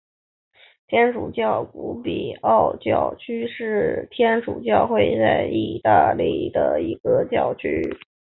[0.87, 7.99] 天主教古比奥教区是天主教会在义大利的一个教区。